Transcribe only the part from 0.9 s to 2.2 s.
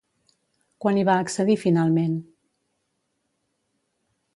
hi va accedir finalment?